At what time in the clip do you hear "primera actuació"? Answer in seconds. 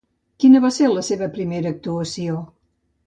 1.37-2.41